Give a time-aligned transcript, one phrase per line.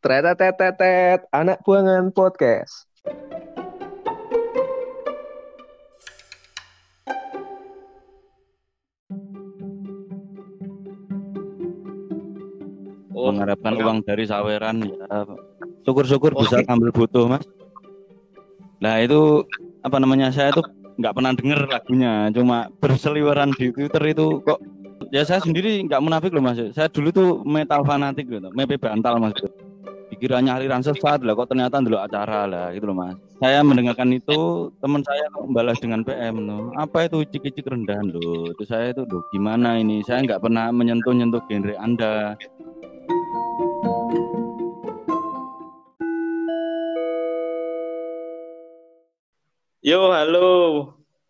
[0.00, 2.86] Tretetetetet, anak buangan podcast.
[13.14, 13.86] Oh, mengharapkan enggak.
[13.86, 15.22] uang dari saweran ya.
[15.86, 16.68] Syukur-syukur Oh, bisa gitu.
[16.72, 17.44] ambil butuh mas.
[18.82, 19.46] Nah itu
[19.86, 20.66] apa namanya saya tuh
[20.98, 22.12] nggak pernah denger lagunya.
[22.34, 24.58] Cuma berseliweran di Twitter itu kok
[25.14, 26.58] ya saya sendiri nggak munafik loh mas.
[26.74, 29.36] Saya dulu tuh metal fanatik gitu mepe bantal mas
[30.24, 33.12] pikirannya aliran sesat lah kok ternyata dulu acara lah gitu loh mas.
[33.44, 36.72] Saya mendengarkan itu teman saya kok membalas dengan PM loh.
[36.80, 38.48] Apa itu cik-cik rendahan loh?
[38.48, 40.00] Itu saya itu loh gimana ini?
[40.00, 42.40] Saya nggak pernah menyentuh-nyentuh genre anda.
[49.84, 50.48] Yo, halo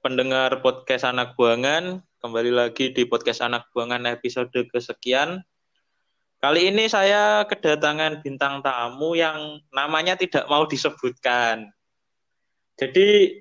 [0.07, 1.99] pendengar podcast anak buangan.
[2.23, 5.43] Kembali lagi di podcast anak buangan episode kesekian.
[6.45, 11.73] Kali ini saya kedatangan bintang tamu yang namanya tidak mau disebutkan.
[12.77, 13.41] Jadi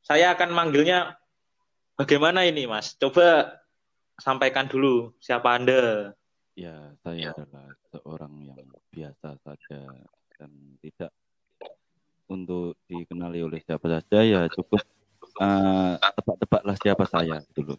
[0.00, 1.20] saya akan manggilnya
[2.00, 2.96] bagaimana ini, Mas?
[2.96, 3.60] Coba
[4.16, 6.16] sampaikan dulu siapa Anda.
[6.56, 9.80] Ya, saya adalah seorang yang biasa saja
[10.32, 11.12] dan tidak
[12.32, 14.80] untuk dikenali oleh siapa saja ya cukup
[15.44, 17.76] eh, tebak-tebaklah siapa saya dulu.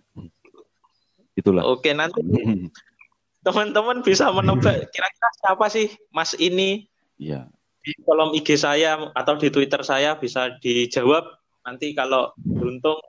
[1.33, 1.65] Itulah.
[1.65, 2.21] Oke, nanti
[3.41, 6.85] teman-teman bisa menebak kira-kira siapa sih Mas ini
[7.17, 7.49] Iya.
[7.81, 11.23] di kolom IG saya atau di Twitter saya bisa dijawab
[11.63, 12.99] nanti kalau beruntung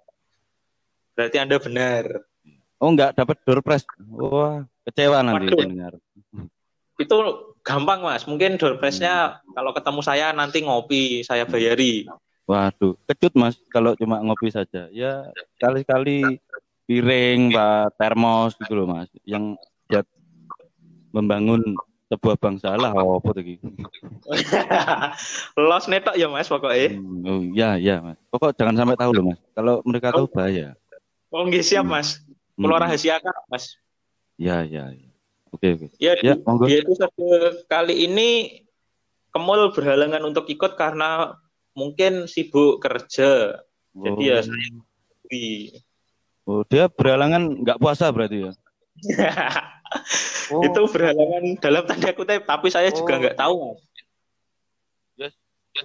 [1.12, 2.04] berarti Anda benar.
[2.78, 3.82] Oh, enggak dapat door prize.
[4.06, 5.58] Wah, kecewa nanti Waduh.
[5.66, 5.92] dengar.
[6.94, 7.16] Itu
[7.66, 8.22] gampang Mas.
[8.22, 12.06] Mungkin door prize-nya kalau ketemu saya nanti ngopi saya bayari.
[12.46, 14.86] Waduh, kecut Mas kalau cuma ngopi saja.
[14.94, 15.26] Ya,
[15.58, 16.38] kali-kali
[16.86, 19.58] piring, Pak, termos gitu loh Mas, yang
[21.18, 21.60] membangun
[22.08, 23.44] sebuah bangsa lah oh, apa tuh?
[25.68, 26.96] Los netok ya Mas pokoknya.
[26.96, 28.16] Hmm, oh ya ya mas.
[28.32, 29.40] Pokok jangan sampai tahu loh mas.
[29.52, 30.72] Kalau mereka tahu bahaya.
[31.28, 32.24] Oh nggih siap Mas.
[32.56, 33.76] Kulo Hmm, rahasiakan Mas.
[34.40, 34.88] Ya ya.
[34.88, 35.08] ya.
[35.52, 35.86] Oke oke.
[36.00, 36.64] Ya, Ya monggo.
[36.68, 37.12] episode
[37.68, 38.28] kali ini
[39.28, 41.36] Kemul berhalangan untuk ikut karena
[41.76, 43.60] mungkin sibuk kerja.
[43.92, 44.68] Jadi ya saya
[45.28, 45.84] Wih.
[46.48, 48.52] Oh, dia berhalangan nggak puasa berarti ya.
[50.48, 53.20] Oh, itu berhalangan dalam tanda kutip tapi saya juga Oh.
[53.20, 53.54] nggak tahu
[55.18, 55.34] Mas.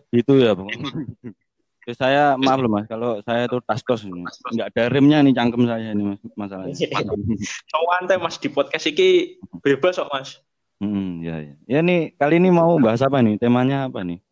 [0.09, 0.69] Gitu ya bang.
[1.83, 5.67] Ya, saya maaf loh mas, kalau saya tuh tastos ini nggak ada remnya nih cangkem
[5.67, 6.79] saya ini mas masalahnya.
[7.75, 10.39] Cowan teh Mas di podcast iki bebas kok Mas.
[10.79, 11.55] Hmm, ya ya.
[11.67, 13.35] Ya nih kali ini mau bahas apa nih?
[13.35, 14.23] Temanya apa nih?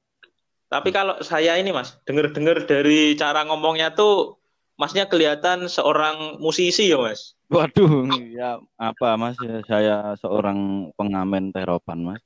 [0.72, 4.40] Tapi kalau saya ini Mas, dengar-dengar dari cara ngomongnya tuh
[4.80, 7.36] Masnya kelihatan seorang musisi ya Mas.
[7.51, 9.35] Waduh, ya apa mas?
[9.38, 12.22] Ya, saya seorang pengamen teropan mas.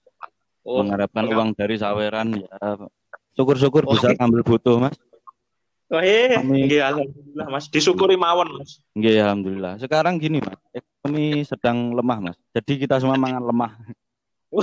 [0.61, 1.35] Oh, Mengharapkan pengamen.
[1.35, 2.47] uang dari saweran ya.
[3.33, 3.91] Syukur-syukur Oh.
[3.91, 4.95] bisa ambil butuh mas.
[5.85, 7.65] wah, eh, Kami- nggih, alhamdulillah Mas.
[7.69, 8.81] Disyukuri mawon Mas.
[8.93, 9.73] Nggih, alhamdulillah.
[9.77, 10.57] Sekarang gini, Mas.
[10.71, 12.37] Ekonomi sedang lemah, Mas.
[12.51, 13.71] Jadi kita semua mangan lemah.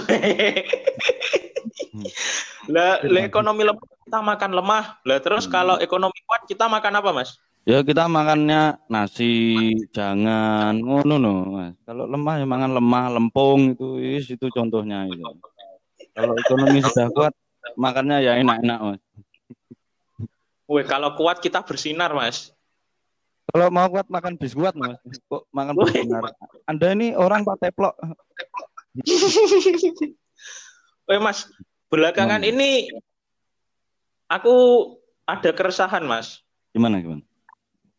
[2.68, 4.84] lah ekonomi lemah kita makan lemah.
[5.02, 5.52] Lah terus Hmm.
[5.52, 7.36] kalau ekonomi kuat kita makan apa Mas?
[7.62, 11.78] Ya kita makannya nasi, jangan ngono no, Mas.
[11.86, 15.22] Kalau lemah ya mangan lemah, lempung itu is, itu contohnya itu.
[16.10, 17.30] Kalau ekonomi sudah kuat,
[17.78, 19.00] makannya ya enak-enak, Mas.
[20.66, 22.50] Weh, kalau kuat kita bersinar Mas.
[23.54, 24.98] Kalau mau kuat makan biskuit, Mas.
[25.30, 26.02] Kok makan Wih.
[26.02, 26.34] benar?
[26.66, 27.94] Anda ini orang Pak Teplok.
[31.06, 31.46] Weh Mas,
[31.86, 32.90] belakangan ini
[34.26, 34.54] aku
[35.30, 36.42] ada keresahan Mas.
[36.74, 37.22] Gimana, gimana?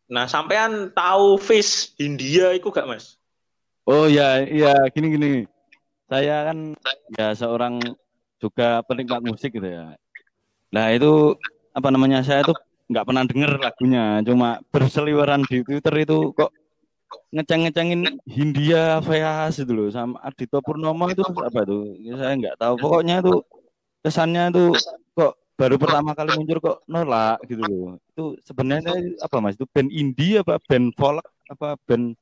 [0.08, 3.16] Nah, sampean tahu Fish India itu gak, Mas?
[3.84, 5.30] Oh ya, iya gini gini.
[6.08, 6.72] Saya kan
[7.16, 7.80] ya seorang
[8.40, 9.96] juga penikmat musik gitu ya.
[10.72, 11.36] Nah itu
[11.76, 12.56] apa namanya saya tuh
[12.88, 16.52] nggak pernah denger lagunya, cuma berseliweran di Twitter itu kok
[17.32, 21.96] ngeceng-ngecengin Hindia Veas itu loh sama Adito Purnomo itu apa tuh?
[22.00, 22.74] Ya, saya nggak tahu.
[22.80, 23.40] Pokoknya itu
[24.00, 24.68] kesannya tuh
[25.12, 27.96] kok baru pertama kali muncul kok nolak gitu loh.
[28.10, 29.54] Itu sebenarnya apa mas?
[29.54, 32.18] Itu band indie apa band folk apa band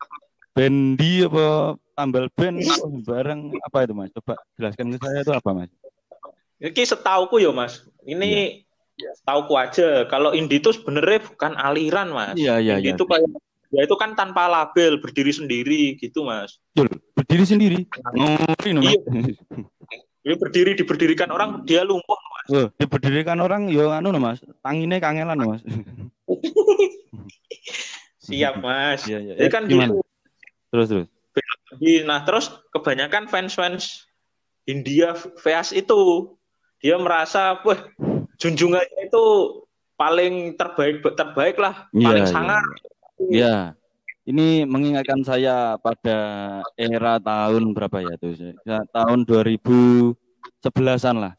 [0.53, 4.13] Bendi apa tambal band oh, bareng apa itu mas?
[4.13, 5.73] Coba jelaskan ke saya itu apa mas?
[6.63, 7.83] Ini setauku ya, Mas.
[8.07, 8.63] Ini
[8.95, 10.07] setauku aja.
[10.07, 12.39] Kalau indie itu sebenarnya bukan aliran, Mas.
[12.39, 12.95] Iya iya Indie iya.
[12.95, 13.27] itu kayak
[13.75, 16.63] ya itu kan tanpa label, berdiri sendiri gitu, Mas.
[16.71, 17.03] Betul.
[17.19, 17.79] Berdiri sendiri.
[18.15, 18.95] Ngori no, mas.
[18.95, 19.03] Iya.
[20.23, 22.47] Dia berdiri diberdirikan orang, dia lumpuh, Mas.
[22.51, 24.39] Wah, diberdirikan orang yo anu no, mas.
[24.63, 25.63] Tangine kangelan no, mas.
[28.23, 29.03] Siap, Mas.
[29.11, 29.35] Iya iya.
[29.35, 29.99] Jadi kan Gimana?
[29.99, 30.03] gitu.
[30.71, 31.07] Terus terus.
[32.07, 34.07] Nah, terus kebanyakan fans-fans
[34.69, 36.31] India VS itu
[36.79, 37.79] dia merasa wah
[38.39, 39.25] junjungannya itu
[39.95, 42.63] paling terbaik terbaik lah Iya, paling iya, sangar
[43.23, 43.57] Iya.
[44.23, 46.19] Ini mengingatkan saya pada
[46.79, 48.55] era tahun berapa ya tuh?
[48.63, 51.35] Ya, tahun 2011-an lah.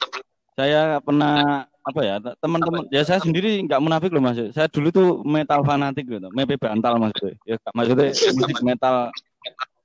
[0.53, 3.03] Saya pernah apa ya teman-teman ya?
[3.03, 4.35] saya sendiri nggak munafik loh mas.
[4.51, 7.15] Saya dulu tuh metal fanatik gitu mepe bantal mas.
[7.47, 8.95] Ya maksudnya musik metal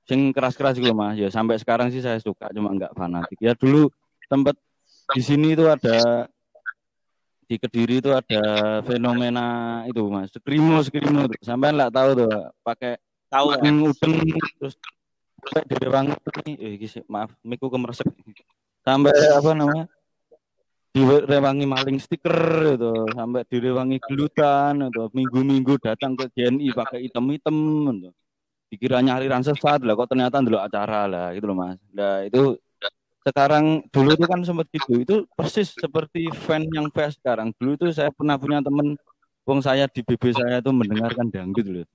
[0.03, 1.15] sing keras-keras gitu mas.
[1.15, 3.39] Ya sampai sekarang sih saya suka cuma nggak fanatik.
[3.39, 3.87] Ya dulu
[4.27, 4.59] tempat
[5.15, 6.27] di sini tuh ada
[7.49, 8.41] di kediri itu ada
[8.85, 10.29] fenomena itu mas.
[10.29, 12.29] Skrimo skrimo tuh sampai nggak tahu tuh
[12.61, 14.13] pakai tahu udeng udeng
[14.61, 14.77] terus
[15.41, 16.13] sampai di rewangi
[16.61, 17.33] eh gisi, maaf.
[17.41, 18.05] Miku kemeresek
[18.85, 19.89] sampai apa namanya?
[20.89, 22.93] Direwangi maling stiker itu.
[23.13, 25.09] Sampai direwangi gelutan itu.
[25.13, 27.57] Minggu-minggu datang ke GNI pakai item-item
[27.93, 28.09] gitu.
[28.69, 29.81] dikira nyariran sesat.
[29.81, 31.77] Lah kok ternyata dulu acara lah gitu loh mas.
[31.93, 32.57] Nah itu
[33.25, 35.03] sekarang dulu itu kan sempat gitu.
[35.03, 37.51] Itu persis seperti fan yang fans sekarang.
[37.59, 38.95] Dulu itu saya pernah punya temen
[39.43, 41.85] wong saya di BB saya tuh mendengarkan dangdut loh.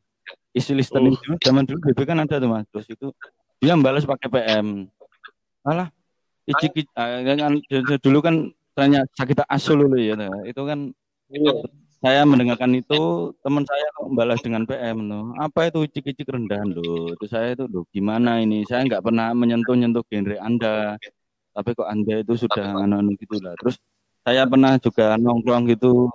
[0.54, 2.66] Isi listening dulu zaman dulu BB kan ada tuh mas.
[2.70, 3.06] Terus itu
[3.62, 4.90] dia membalas pakai PM
[5.64, 5.88] alah
[6.44, 7.56] icik kan
[8.04, 10.12] dulu kan tanya sakit asul dulu ya
[10.44, 10.92] itu kan
[12.04, 17.16] saya mendengarkan itu teman saya membalas dengan PM loh apa itu icik-icik rendahan loh?
[17.16, 18.68] Itu saya itu loh gimana ini?
[18.68, 21.00] Saya nggak pernah menyentuh-nyentuh genre anda
[21.54, 23.78] tapi kok anda itu sudah anu gitu lah terus
[24.24, 26.08] saya pernah juga nongkrong gitu.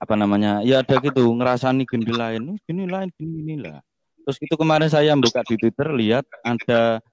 [0.00, 0.64] Apa namanya?
[0.64, 2.56] Ya ada gitu ngerasani gini lain.
[2.64, 3.84] Gini lain gini gini lah.
[4.24, 7.04] Terus itu kemarin saya buka di Twitter lihat ada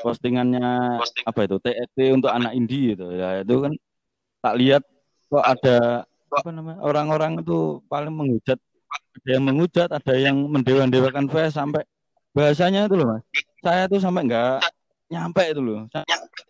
[0.00, 1.58] postingannya apa itu?
[1.58, 3.72] TET untuk anak indie itu ya itu kan
[4.40, 4.82] tak lihat
[5.26, 6.78] kok ada apa namanya?
[6.80, 8.62] Orang-orang itu paling menghujat.
[8.92, 11.82] Ada yang menghujat ada yang mendewa-dewakan VS sampai
[12.32, 13.22] bahasanya itu loh mas.
[13.60, 14.64] Saya tuh sampai nggak
[15.12, 15.80] nyampe itu loh.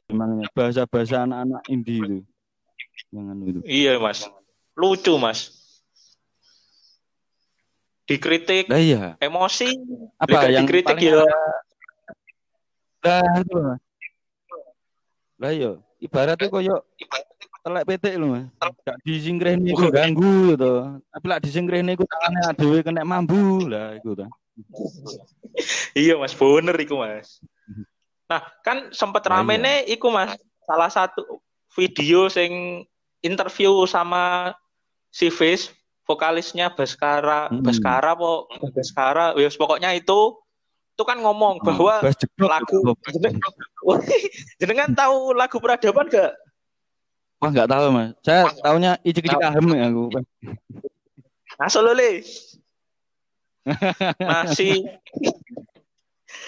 [0.06, 2.18] Gimana bahasa-bahasa anak-anak indie itu.
[3.10, 3.60] Jangan itu.
[3.66, 4.30] Iya mas.
[4.78, 5.58] Lucu mas.
[8.06, 9.14] Dikritik lah iya.
[9.22, 9.72] emosi
[10.18, 11.22] apa yang dikritik ya.
[13.02, 13.80] lah itu mas.
[15.42, 15.72] Lah iya
[16.02, 16.76] ibaratnya koyo
[17.62, 18.46] telek PT lho mas.
[18.86, 24.18] Gak disingkrehne iku ganggu gitu tapi lah disingkrehne iku tangane adewe kena mambu lah iku
[24.18, 24.26] ta
[25.94, 26.34] iya mas.
[26.34, 27.42] Bener iku mas
[28.32, 29.64] nah kan sempet Lah, rame iya.
[29.64, 30.32] nih iku mas.
[30.64, 31.44] Salah satu
[31.76, 32.82] video sing
[33.20, 34.56] interview sama
[35.12, 35.68] si Fish
[36.08, 37.52] vokalisnya Baskara.
[37.52, 37.60] Hmm.
[37.60, 39.36] Baskara po Baskara.
[39.36, 40.40] Ya pokoknya itu
[40.92, 42.48] itu kan ngomong bahwa Bas jeblok.
[42.48, 42.78] lagu
[44.60, 46.32] jenengan tahu lagu peradaban gak?
[47.40, 48.16] Wah nggak tahu mas.
[48.24, 50.04] Saya taunya icik-icik ahem ya aku.
[51.60, 51.68] Nah
[54.56, 54.82] si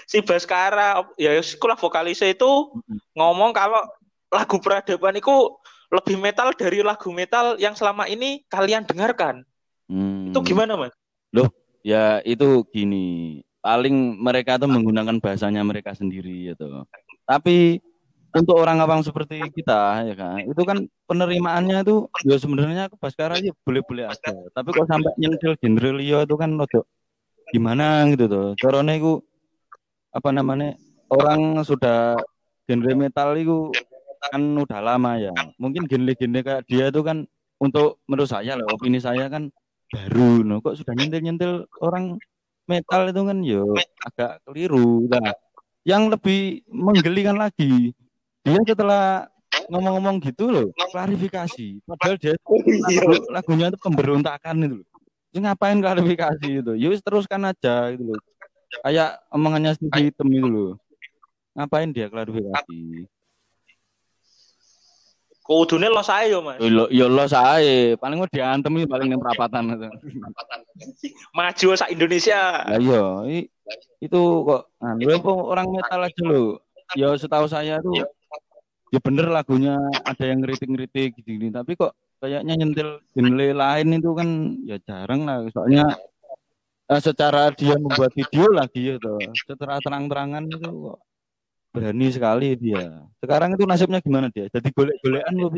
[0.06, 2.72] si Baskara ya sekolah vokalisnya itu
[3.16, 3.82] ngomong kalau
[4.32, 5.54] lagu peradaban itu
[5.92, 9.46] lebih metal dari lagu metal yang selama ini kalian dengarkan.
[9.86, 10.32] Hmm.
[10.32, 10.94] Itu gimana mas?
[11.84, 16.88] ya itu gini paling mereka tuh menggunakan bahasanya mereka sendiri gitu
[17.28, 17.78] tapi
[18.34, 23.36] untuk orang awam seperti kita ya kan itu kan penerimaannya itu ya sebenarnya ke Baskara
[23.38, 26.80] ya boleh-boleh aja tapi kok sampai nyentil genre liya itu kan rada
[27.52, 29.20] gimana gitu tuh caranya itu
[30.14, 30.78] apa namanya
[31.10, 32.14] orang sudah
[32.70, 33.74] genre metal itu
[34.30, 35.34] kan udah lama ya.
[35.58, 37.26] Mungkin genre-genre kayak dia itu kan
[37.58, 39.50] untuk menurut saya lah opini saya kan
[39.90, 40.46] baru.
[40.46, 42.16] No kok sudah nyentil-nyentil orang
[42.70, 43.38] metal itu kan?
[43.42, 43.74] Yo
[44.06, 45.34] agak keliru nah
[45.84, 47.92] yang lebih menggelikan lagi
[48.40, 49.28] dia setelah
[49.68, 51.82] ngomong-ngomong gitu loh klarifikasi.
[51.84, 54.88] Padahal dia lagu- lagunya itu pemberontakan itu loh.
[55.34, 56.72] Ngapain klarifikasi itu?
[56.78, 58.22] Yus teruskan aja gitu loh
[58.82, 60.72] kayak omongannya si hitam itu loh
[61.54, 63.06] ngapain dia klarifikasi
[65.44, 66.56] Kudune lo saya yo mas.
[66.56, 69.88] yo lo yo lo saya paling mau diantem ini paling yang perapatan itu
[71.36, 72.64] Maju sa Indonesia.
[72.64, 73.44] Lah iya,
[74.00, 75.04] itu kok anu
[75.44, 76.64] orang metal aja lo.
[76.96, 77.92] Ya setahu saya tuh
[78.88, 79.76] ya bener lagunya
[80.08, 81.92] ada yang ngeritik-ngeritik gitu gini, tapi kok
[82.24, 84.28] kayaknya nyentil genre lain itu kan
[84.64, 85.44] ya jarang lah.
[85.52, 85.92] Soalnya
[86.90, 90.98] eh, secara dia membuat video lagi gitu, secara terang-terangan itu kok
[91.74, 93.02] berani sekali dia.
[93.18, 94.46] Sekarang itu nasibnya gimana dia?
[94.46, 95.50] Jadi golek-golekan lo?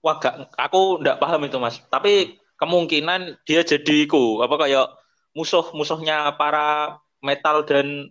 [0.00, 1.84] Wah gak, aku ndak paham itu mas.
[1.92, 4.88] Tapi kemungkinan dia jadi iku apa kayak
[5.36, 8.08] musuh-musuhnya para metal dan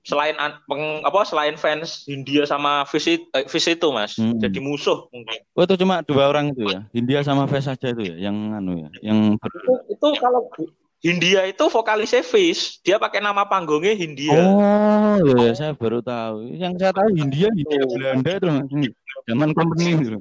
[0.00, 0.32] selain
[0.64, 4.16] peng- apa selain fans India sama Fish it- eh, Fish itu mas.
[4.16, 4.40] Hmm.
[4.40, 5.44] Jadi musuh mungkin.
[5.52, 8.88] Oh itu cuma dua orang itu ya, India sama Ves saja itu ya, yang anu
[8.88, 10.48] ya, yang itu, itu kalau
[11.04, 12.80] Hindia itu vokalisnya Fish.
[12.80, 14.40] Dia pakai nama panggungnya Hindia.
[14.40, 16.48] Oh, ya, saya baru tahu.
[16.56, 18.64] Yang saya tahu Hindia Hindia Belanda itu Mas.
[19.28, 20.16] Zaman company itu.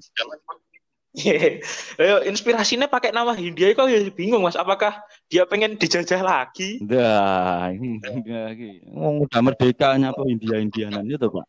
[2.03, 4.59] Ayo, inspirasinya pakai nama Hindia kok ya bingung Mas.
[4.59, 4.99] Apakah
[5.31, 6.83] dia pengen dijajah lagi?
[6.83, 8.83] Hindia lagi.
[8.91, 11.47] Oh, udah merdeka nyapa India Indianan itu Pak.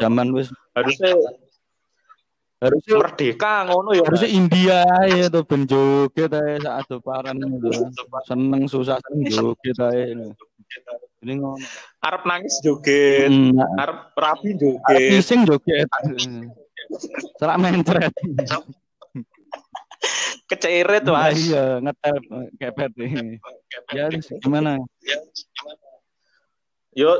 [0.00, 1.12] Zaman wis Harusnya
[2.58, 4.02] harusnya merdeka ngono ya.
[4.02, 7.70] harusnya India ya tuh ben joget ae sak adoparan itu.
[8.26, 10.34] Seneng susah seneng joget ae.
[11.22, 11.58] Ini ngono.
[12.02, 15.10] Arab nangis joget, Hmm, Arab rapi joget.
[15.14, 15.86] Pising joget.
[17.38, 18.12] Serak mencret.
[20.48, 21.36] Keceret Wah, Mas.
[21.44, 22.16] iya, ngetel
[22.56, 23.36] kepet nih.
[23.92, 24.80] Ya, terus gimana?
[26.96, 27.12] Yo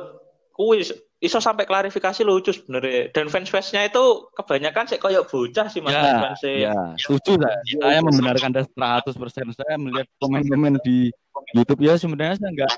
[0.57, 3.11] kuis iso sampai klarifikasi lucu sebenarnya.
[3.11, 6.53] Dan fans fansnya itu kebanyakan sih kayak bocah sih Mas Ya, fansnya.
[6.71, 7.59] ya, setuju saya.
[7.83, 9.51] Saya membenarkan Anda 100%.
[9.51, 11.11] Saya melihat komen-komen di
[11.59, 12.73] YouTube ya sebenarnya saya nggak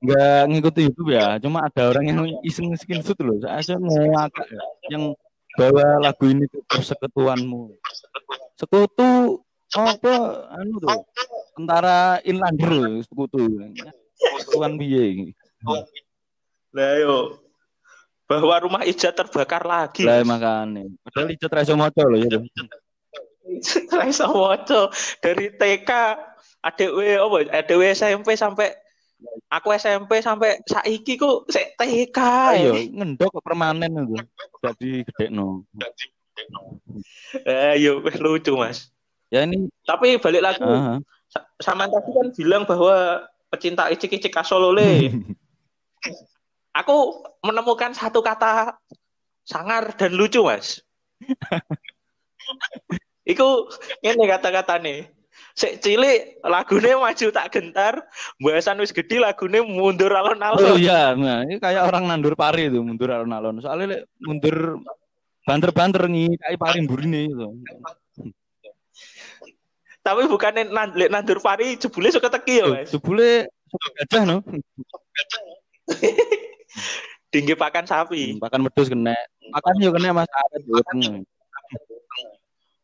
[0.00, 1.36] nggak ngikuti YouTube ya.
[1.40, 3.36] Cuma ada orang yang iseng screenshot loh.
[3.44, 4.62] Saya saya mau agak ya,
[4.96, 5.12] yang
[5.54, 7.68] bawa lagu ini ke persekutuanmu.
[8.56, 10.14] Sekutu apa
[10.56, 11.04] anu tuh
[11.52, 13.44] tentara Inlander sekutu.
[14.40, 15.36] Sekutuan piye?
[16.74, 17.43] Lah yo
[18.24, 20.04] bahwa rumah Ija terbakar lagi.
[20.04, 20.88] Lah makane.
[21.04, 22.40] Padahal tra iso maca loh ya.
[23.92, 24.88] Raisa Woco
[25.20, 25.90] dari TK
[26.64, 28.72] ADW apa ADW SMP sampai
[29.52, 32.18] aku SMP sampai saiki ku sik TK.
[32.56, 32.88] Ayo ya.
[32.88, 34.16] ngendok kok permanen itu.
[34.64, 35.68] Jadi gede no.
[37.44, 38.88] Ayo wis lucu Mas.
[39.28, 40.98] Ya ini Tapi balik lagi aha.
[41.28, 45.12] sa- sama tadi kan bilang bahwa pecinta icik-icik Kasolole.
[46.74, 48.74] Aku menemukan satu kata
[49.46, 50.82] sangar dan lucu, Mas.
[53.32, 53.70] Iku
[54.02, 55.06] ini kata-kata nih.
[55.54, 58.02] Sik cilik lagune maju tak gentar,
[58.42, 60.82] bahasan wis gede lagune mundur Oh alon-alon.
[60.82, 63.62] iya, nah ini kayak orang nandur pari itu mundur alon-alon.
[63.62, 64.82] Soalnya lek mundur
[65.46, 67.48] banter-banter nih kayak pari mburine itu.
[70.02, 72.90] Tapi bukannya nan- lek nandur pari jebule suka teki ya, Mas.
[72.90, 74.36] Jebule suka gajah no.
[77.32, 78.38] Tinggi pakan sapi.
[78.38, 79.14] Makan wedhus kena.
[79.50, 80.30] Makan yo kena Mas.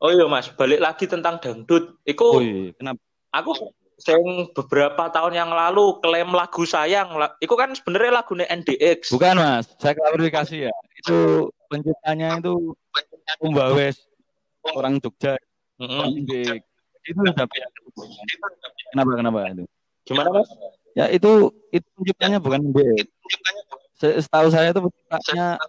[0.00, 1.94] Oh iya, Mas, balik lagi tentang dangdut.
[1.94, 3.00] Oh Iku iya, kenapa?
[3.30, 3.52] aku
[4.00, 9.68] sing beberapa tahun yang lalu klaim lagu sayang itu kan sebenarnya lagunya NDX Bukan Mas,
[9.76, 10.74] saya klarifikasi ya.
[10.96, 12.72] Itu penciptanya itu
[13.44, 14.00] Om Bawes,
[14.72, 15.36] orang Jogja.
[15.76, 16.24] Mm-mm.
[16.24, 16.64] Di-
[17.00, 17.44] Itu udah
[18.92, 19.64] Kenapa kenapa itu?
[20.04, 20.48] gimana mas
[20.92, 22.60] Ya itu itu penciptanya bukan.
[22.74, 23.06] Se-
[24.00, 25.60] Setahu saya itu penciptanya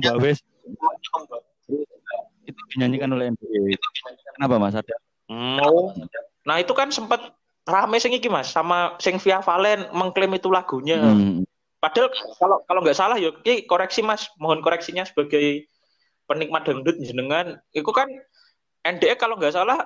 [0.00, 0.40] Bawes.
[2.44, 3.78] Itu dinyanyikan oleh MBX.
[4.34, 4.74] Kenapa Mas?
[4.74, 4.96] Ada?
[5.64, 5.88] oh
[6.44, 7.32] nah itu kan sempat
[7.64, 11.48] rame sing iki mas sama sing Via Valen mengklaim itu lagunya Hmm.
[11.80, 15.64] padahal kalau kalau nggak salah ya iki koreksi mas mohon koreksinya sebagai
[16.28, 18.04] penikmat dangdut jenengan itu kan
[18.84, 19.80] NDX kalau nggak salah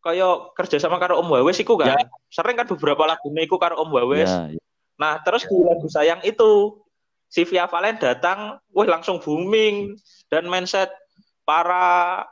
[0.00, 2.08] kayak kerja sama karo Om Wawes iku kan Ya.
[2.32, 4.60] sering kan beberapa lagunya iku karo Om Wawes Ya, ya.
[4.96, 6.80] Nah, terus di lagu sayang itu
[7.28, 9.96] si Via Valen datang, wah langsung booming
[10.32, 10.88] dan mindset
[11.44, 12.24] para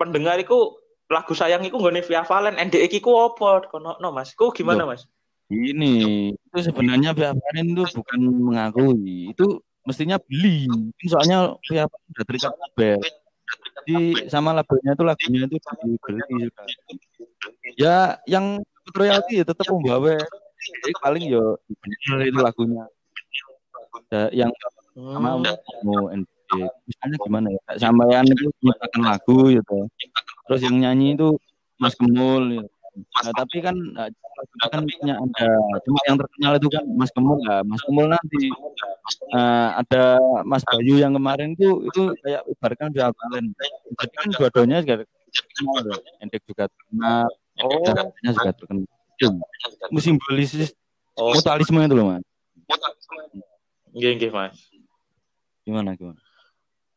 [0.00, 0.76] pendengar itu
[1.08, 3.68] lagu sayang itu nggone Via Valen, NDE iku apa?
[3.68, 4.32] Kono no Mas.
[4.36, 4.84] Ku gimana.
[4.84, 5.08] Mas?
[5.48, 10.68] Ini itu sebenarnya pihak Panin itu bukan mengakui, itu mestinya beli.
[11.08, 13.00] Soalnya pihak Panin udah terikat label.
[13.80, 16.64] Jadi sama labelnya itu lagunya itu dibeli juga.
[17.80, 17.96] Ya
[18.28, 18.60] yang
[18.92, 20.20] royalti ya tetap Om Bawe.
[20.60, 22.84] Jadi paling yo bener itu lagunya.
[24.08, 24.50] Ya, yang
[24.96, 25.44] sama Hmm.
[25.86, 26.28] mau ND.
[26.88, 27.60] Misalnya gimana ya?
[27.70, 29.78] Kayak Sampean itu menciptakan lagu gitu.
[30.48, 31.28] Terus yang nyanyi itu
[31.78, 32.68] Mas Kemul gitu.
[32.98, 35.50] Nah, tapi kan nah, lagunya kan punya ada.
[35.86, 37.60] Cuma yang terkenal itu kan Mas Kemul lah.
[37.62, 38.42] Mas Kemul nanti
[39.38, 43.54] eh, ada Mas Bayu yang kemarin itu itu kayak ibaratkan dia Valen.
[43.94, 44.94] Jadi kan dua-duanya juga
[45.30, 45.84] terkenal.
[46.24, 47.26] Endek juga terkenal.
[47.62, 47.70] Oh,
[48.24, 48.86] juga terkenal.
[49.18, 50.74] Itu simbolisis
[51.14, 51.34] oh.
[51.34, 52.24] mutualisme itu loh mas.
[53.92, 54.56] Nggih, nggih, Mas.
[55.68, 56.20] Gimana gimana?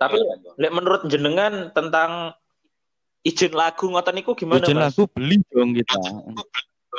[0.02, 0.18] Tapi
[0.58, 2.34] lek menurut jenengan tentang
[3.22, 4.98] izin lagu ngoten niku gimana Izin Mas?
[4.98, 6.02] lagu beli dong kita.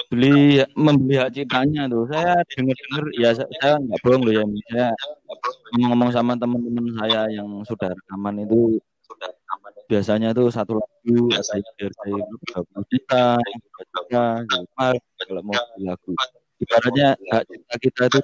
[0.07, 2.07] Beli membeli hak ciptanya tuh.
[2.07, 4.45] Saya dengar-dengar ya saya, saya nggak bohong loh ya.
[4.71, 4.89] Saya
[5.75, 8.79] ngomong-ngomong sama teman-teman saya yang sudah rekaman itu
[9.91, 12.17] biasanya tuh satu lagu yang dihargai
[12.49, 14.89] berapa juta, juta,
[15.27, 16.13] kalau mau lagu.
[16.63, 18.21] Ibaratnya hak cipta kita itu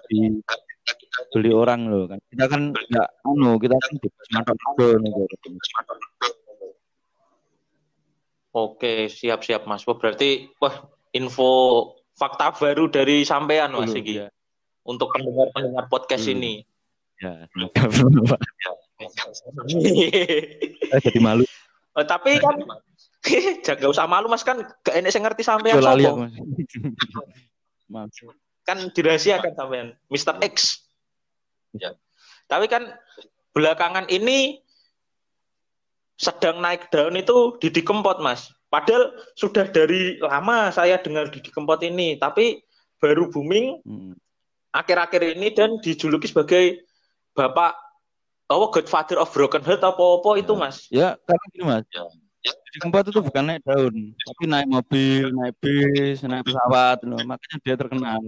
[1.27, 2.19] dibeli orang loh kan.
[2.31, 4.57] Kita kan nggak anu, kita kan bebas matok
[5.03, 5.13] nih
[8.57, 9.85] Oke, siap-siap Mas.
[9.87, 11.51] Wah, berarti wah info
[12.17, 14.29] fakta baru dari sampean Mas iki ya.
[14.83, 16.35] untuk pendengar-pendengar podcast Hmm.
[16.41, 16.55] ini.
[17.19, 18.41] Ya, bermanfaat.
[20.89, 21.45] Saya jadi malu.
[21.95, 22.55] Oh, tapi kan
[23.67, 26.27] jangan gak usah malu Mas kan gak enek sing ngerti sampean sopo.
[28.69, 30.37] Kan dirahasiakan sampean Mr.
[30.45, 30.88] X.
[31.77, 31.93] Ya.
[32.49, 32.89] Tapi kan
[33.53, 34.63] belakangan ini
[36.19, 38.51] sedang naik daun itu Didi Kempot, Mas.
[38.69, 42.61] Padahal sudah dari lama saya dengar Didi Kempot ini, tapi
[42.99, 44.15] baru booming Hmm.
[44.75, 46.85] akhir-akhir ini dan dijuluki sebagai
[47.33, 47.79] bapak
[48.51, 50.61] oh Godfather of Broken Heart apa-apa itu, Ya.
[50.61, 50.77] Mas.
[50.91, 51.85] Ya, karena gini mas.
[52.39, 57.21] Jadi keempat itu bukan naik daun, tapi naik mobil, naik bis, naik pesawat, loh.
[57.29, 58.21] makanya dia terkenal.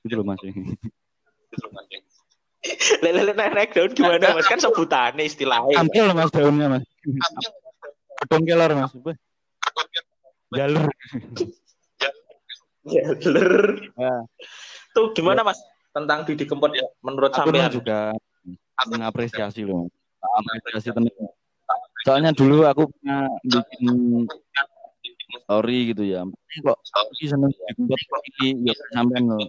[0.00, 0.40] Gitu loh mas.
[3.04, 4.48] Lele naik, naik daun gimana, Mas?
[4.48, 5.76] Kan sebutannya istilahnya.
[5.76, 6.84] Ampil mas daunnya mas.
[8.24, 8.92] Gedung kelar mas.
[10.54, 10.86] Jalur.
[12.84, 13.54] Jalur.
[13.96, 14.14] Ya,
[14.94, 15.58] Tuh gimana, Mas?
[15.90, 17.70] Tentang Didi Kempot ya, menurut aku sampean.
[17.70, 18.14] juga
[18.86, 19.90] mengapresiasi loh.
[20.22, 21.30] Apresiasi tenang.
[22.06, 24.26] Soalnya dulu aku pernah bikin
[25.46, 26.22] story gitu ya.
[26.62, 26.78] Kok
[27.18, 29.42] ini seneng digempot ini ya sampean loh.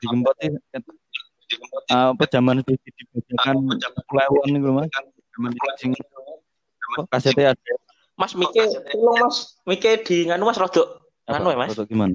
[0.00, 0.56] Digempot ini
[1.90, 3.56] uh, apa zaman itu dibacakan
[4.10, 4.90] kelewan gitu mas.
[5.34, 5.90] Zaman itu sing
[6.96, 7.74] apa kasetnya ada.
[8.16, 11.70] Mas Mike, tolong Mas, Mike di nganu Mas rodok nganu ya Mas.
[11.76, 12.14] Atau gimana?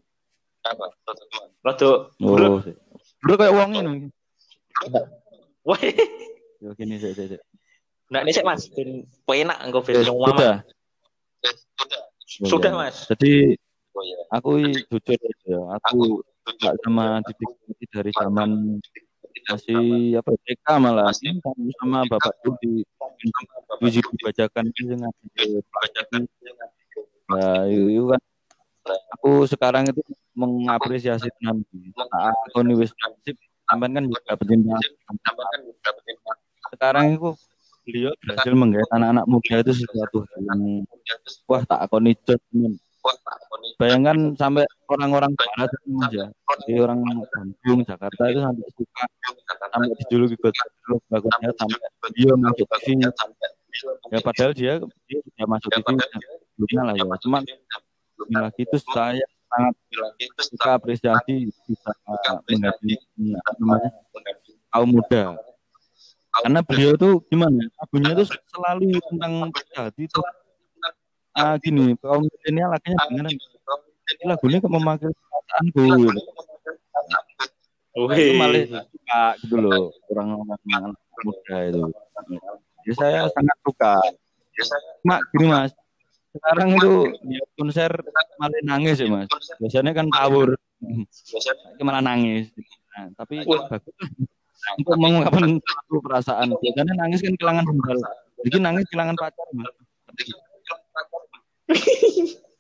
[0.66, 2.66] Oh, buruk.
[2.66, 2.76] sih.
[3.22, 4.10] Bro kayak uang ini.
[5.62, 5.78] Wah,
[6.62, 7.38] Yo gini sih sih.
[8.10, 10.26] nah ini sih Mas, ben penak engko ben Eh, Sudah.
[10.26, 10.66] mama.
[12.26, 12.98] Sudah Mas.
[13.14, 13.58] Jadi
[14.34, 16.26] aku i- jujur aja, aku
[16.58, 17.52] nggak sama didik
[17.94, 18.50] dari zaman
[19.50, 22.86] masih apa TK malah Kamu sama bapak tuh di
[23.82, 25.02] wujud dibacakan itu yang
[25.72, 26.22] bacakan
[27.32, 28.22] ya itu kan
[29.18, 30.02] aku sekarang itu
[30.36, 31.64] mengapresiasi tenan
[32.52, 33.36] aku wis nasib.
[33.72, 34.76] Sampean kan juga pecinta
[36.76, 37.30] sekarang itu
[37.88, 40.86] beliau berhasil menggait anak-anak muda itu sesuatu yang
[41.50, 42.78] wah tak akoni temen
[43.82, 45.72] bayangkan sampai orang-orang barat
[46.14, 46.26] ya
[46.66, 49.04] dari orang Bandung Jakarta itu sampai suka
[49.74, 51.80] sampai dijuluki Broken Heart sampai
[52.14, 53.10] dia masuk TV
[54.14, 54.78] ya padahal dia
[55.10, 55.98] dia masuk TV
[56.62, 57.06] sebelumnya lah ya.
[57.26, 57.42] Cuman
[58.38, 59.76] lagi itu saya sangat
[60.38, 63.90] suka apresiasi bisa apa namanya
[64.70, 65.36] kaum muda.
[66.32, 68.24] Karena beliau tuh gimana lagunya itu
[68.56, 70.22] selalu tentang hati itu
[71.38, 73.36] ah gini kaum milenial akhirnya beneran.
[74.12, 76.20] ini lagunya kok memakai perasaanku gitu.
[77.92, 81.84] Nah, itu malah suka gitu loh orang-orang anak muda itu.
[82.88, 83.94] Ya saya sangat suka.
[85.08, 85.72] Mak gini mas.
[86.32, 86.92] Sekarang itu
[87.56, 87.92] konser
[88.40, 89.28] malah nangis ya mas.
[89.60, 90.60] Biasanya kan tawur.
[90.84, 92.52] Ini malah nangis.
[92.96, 93.80] Nah, tapi bagus.
[94.78, 95.58] Untuk mengungkapkan
[96.04, 96.52] perasaan.
[96.60, 98.00] Biasanya nangis kan kehilangan sendal
[98.46, 99.70] jadi nangis kehilangan pacar mas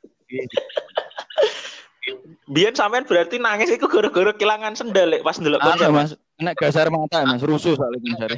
[2.51, 5.87] Biyen sampean berarti nangis itu gara-gara kehilangan sendal lek pas ndelok konser.
[5.87, 6.11] ada mas.
[6.35, 7.41] Kena gasar mata mas.
[7.45, 8.29] Rusuh soalnya konser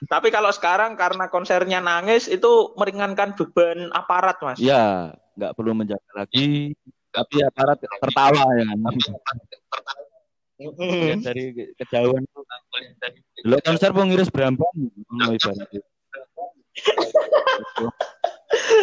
[0.00, 4.56] Tapi kalau sekarang karena konsernya nangis itu meringankan beban aparat, Mas.
[4.56, 6.72] ya nggak perlu menjaga lagi.
[7.12, 8.64] Tapi aparat tertawa ya.
[8.72, 8.96] Kan
[10.60, 11.24] Mm.
[11.24, 12.20] Dari ke- kejauhan.
[13.40, 14.68] Dulu konser pengiris berambang
[15.32, 15.80] ibaratnya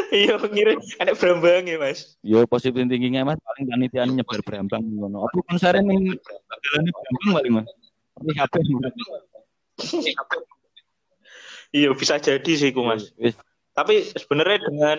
[0.07, 2.15] Iya, ngirim enek brambang ya, Mas.
[2.23, 6.15] yo positif tingginya mas paling panitiaan nyebar berambang ngono apa konser ini
[6.63, 7.67] jalannya berambang paling mas
[8.17, 8.53] tapi HP
[11.75, 13.11] Iya, bisa jadi sih ku, Mas.
[13.75, 14.97] Tapi sebenarnya dengan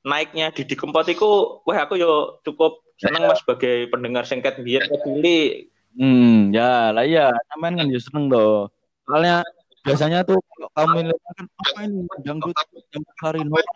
[0.00, 5.68] naiknya Didi Kempot itu, wah aku yo cukup seneng Mas sebagai pendengar singkat biar kepilih.
[5.94, 8.72] Hmm, ya lah iya, sampean kan ya seneng loh.
[9.04, 9.44] Soalnya
[9.80, 12.56] biasanya tuh kalau kaum milenial kan apa ini dangdut
[12.92, 13.66] yang hari norak.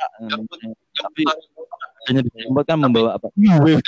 [0.95, 1.23] Tapi
[2.11, 3.33] hanya dibuat kan membawa apa?
[3.37, 3.81] Wave,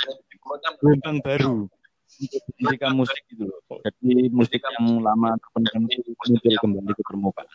[0.81, 1.69] gelombang baru
[2.17, 3.59] untuk pendidikan musik gitu loh.
[3.85, 7.47] Jadi musik yang lama terpendam itu muncul kembali ke permukaan.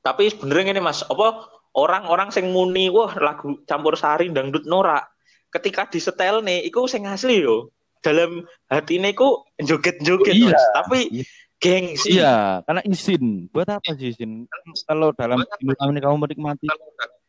[0.00, 5.12] Tapi sebenarnya ini Mas, apa orang-orang sing muni wah lagu campur sari dangdut norak
[5.52, 7.68] ketika disetel nih iku sing asli yo.
[8.00, 10.56] Dalam hati ini ku joget-joget Iya.
[10.56, 11.24] Mas, tapi Iya.
[11.60, 12.16] Gengsi.
[12.16, 13.52] Iya, karena izin.
[13.52, 14.48] Buat apa sih izin?
[14.88, 16.66] Kalau dalam kehidupan ini kamu menikmati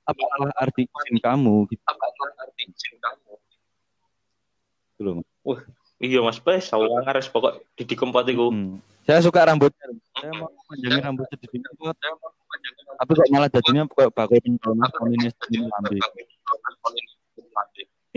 [0.07, 1.67] apalah arti izin kamu
[5.01, 5.25] gitu loh.
[6.01, 8.49] Iya Mas, pes sawangar wis pokok Didi Kempot iku.
[8.49, 8.81] Hmm.
[9.05, 9.85] Saya suka rambutnya.
[10.17, 11.93] Saya mau panjangin rambutnya di sini kok.
[12.97, 14.37] Tapi kok malah jadinya kok bakal
[14.73, 15.97] mas komunis ini lambe.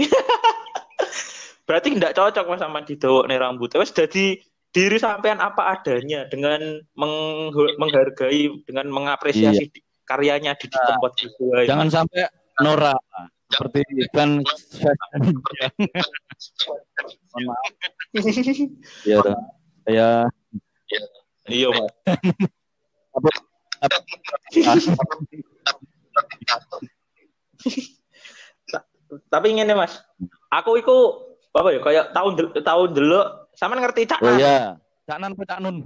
[1.68, 3.68] Berarti nggak cocok mas sama didowok nih rambut.
[3.76, 4.40] Wes jadi
[4.74, 11.48] diri sampean apa adanya dengan meng- menghargai dengan mengapresiasi di- karyanya di di tempat gitu.
[11.64, 12.26] Jangan sampai
[12.60, 12.92] Nora
[13.48, 13.80] seperti
[17.46, 17.66] maaf.
[19.06, 19.38] Iya, toh.
[19.84, 20.26] saya
[21.44, 21.92] Iya mas.
[29.30, 30.02] Tapi ini mas,
[30.50, 30.96] aku iku
[31.54, 32.32] apa ya kayak tahun
[32.66, 33.20] tahun dulu,
[33.54, 34.38] sama ngerti cak Oh Nan?
[34.38, 34.58] iya,
[35.06, 35.76] Cak Nan Cak Nun.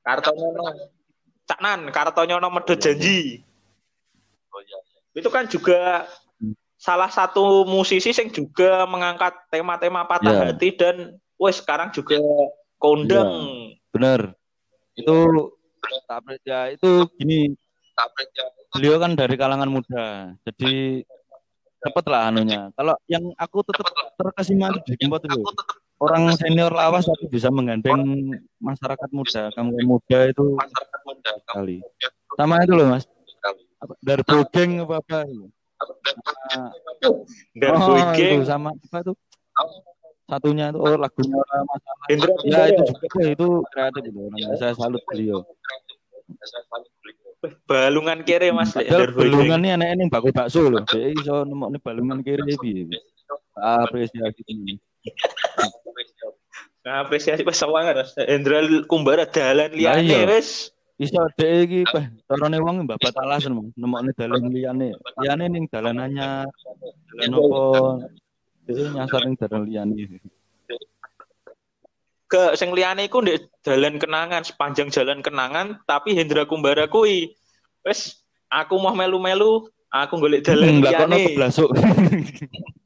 [0.00, 0.62] Kartonyono.
[1.44, 3.18] Cak Nan, Kartonyono Medho Iya, Janji.
[5.14, 6.06] Itu kan juga
[6.80, 10.44] salah satu musisi yang juga mengangkat tema-tema patah Iya.
[10.56, 12.16] hati dan wes sekarang juga
[12.80, 13.28] kondang.
[13.92, 14.32] Bener.
[14.96, 15.52] Itu
[16.44, 17.52] ya, itu gini.
[18.72, 21.04] Beliau kan dari kalangan muda, jadi
[21.80, 22.72] cepet lah anunya.
[22.72, 25.40] Kalau yang aku tetap terkesima itu di itu.
[26.00, 29.52] Orang senior lawas tapi bisa menggandeng masyarakat muda.
[29.52, 30.56] Kamu muda itu
[31.44, 31.84] sekali.
[32.40, 33.04] Sama itu loh mas.
[34.00, 35.18] Dari Bogeng apa apa.
[37.52, 39.12] Dan oh, sama apa itu?
[40.24, 42.06] Satunya itu oh, lagunya masalah.
[42.08, 44.18] Hendra Ya itu juga itu kreatif itu.
[44.24, 44.56] Orangnya.
[44.56, 45.44] Saya salut beliau.
[47.64, 48.76] balungan kere mas
[49.16, 50.84] balungan ini anak ini bakul bakso loh.
[50.88, 52.88] Dia iso nemokne balungan kiri iki.
[53.56, 54.76] Apresiasi ini.
[56.80, 58.16] Nah, apresiasi pas sawangan Mas.
[58.16, 60.24] Hendra Kumbara dalan liyane iya.
[60.24, 60.72] wes.
[60.96, 64.96] Iso dhek iki peh carane wong mbabet alasan mong nemokne dalan liyane.
[65.20, 66.48] Liyane ning dalan anyar.
[67.12, 67.60] Dalan opo?
[68.64, 70.20] Dia nyasar ning dalan liyane.
[72.30, 77.34] ke sing liyane iku ndek dalan kenangan sepanjang jalan kenangan tapi Hendra Kumbara kuwi
[77.82, 81.74] wes aku mau melu-melu aku golek dalan Enggak kok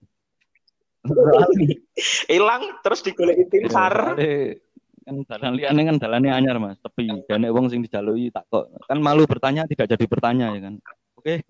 [1.05, 2.33] liyane keblasuk.
[2.33, 4.61] ilang terus digoleki tim sar Soale
[5.05, 7.13] kan dalan liyane kan dalane anyar Mas, tepi.
[7.29, 10.75] Dan nek wong sing dijaluki tak kok kan malu bertanya tidak jadi bertanya ya kan.
[11.21, 11.45] Oke.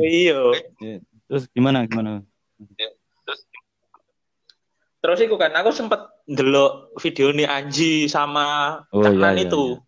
[0.00, 0.40] iya
[1.28, 2.24] Terus gimana gimana?
[5.02, 5.98] terus iku kan aku sempet
[6.30, 9.82] ndelok video nih Anji sama Oh, iya, iya, itu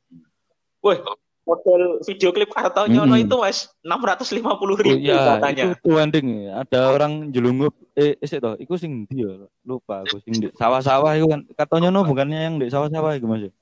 [0.83, 0.99] weh
[1.45, 3.25] model video klip Kartonyono Mm-mm.
[3.29, 6.65] itu wes 650 Oh ribu iya, katanya itu trending ya.
[6.65, 9.45] Ada orang jelungup eh eh sik toh, iku sing ndi ya?
[9.63, 13.45] Lupa aku sing di sawah-sawah itu kan katanya no bukannya yang di sawah-sawah itu Mas.
[13.49, 13.53] ya?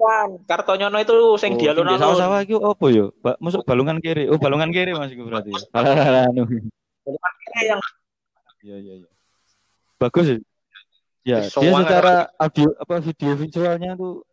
[0.00, 3.06] kan Kartonyono itu Oh, sing sing di dialun-alun sawah-sawah itu apa ya?
[3.20, 4.28] Ba masuk balungan kiri.
[4.28, 5.52] Oh, balungan kiri Mas iku berarti.
[5.72, 6.44] Salah anu.
[7.60, 7.80] yang
[8.60, 9.08] Iya iya iya.
[9.96, 10.38] Bagus ya.
[11.20, 14.24] Ya, dia secara audio apa video visualnya tuh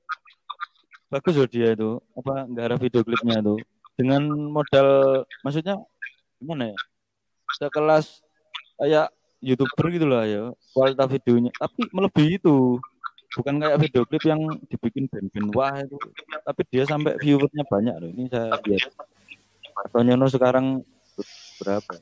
[1.07, 1.99] bagus loh dia itu.
[2.15, 3.59] Apa nggak ada video klipnya tuh.
[3.97, 5.81] Dengan modal maksudnya
[6.37, 6.77] gimana ya?
[7.57, 8.21] Sekelas
[8.77, 9.09] kayak
[9.41, 11.51] YouTuber gitu lah ya, kualitas videonya.
[11.55, 12.77] Tapi melebihi itu.
[13.37, 15.97] Bukan kayak video klip yang dibikin band-band wah itu.
[16.41, 18.09] Tapi dia sampai viewersnya banyak loh.
[18.13, 18.91] Ini saya lihat.
[19.77, 20.81] Kartonyono sekarang
[21.61, 22.01] berapa?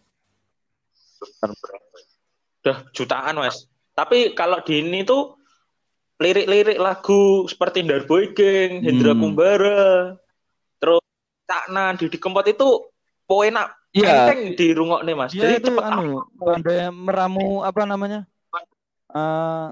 [2.65, 5.37] udah jutaan mas tapi kalau di ini tuh
[6.15, 9.21] lirik-lirik lagu seperti Darboy Gang, Hendra Hmm.
[9.21, 10.15] Kumbara
[10.79, 11.03] terus
[11.45, 12.87] Cak Nan, Didi Kempot itu
[13.27, 15.31] poenak Iya, enteng di rungok nih mas.
[15.31, 18.27] Dia jadi itu cepet anu pandai meramu apa namanya?
[19.15, 19.67] Eh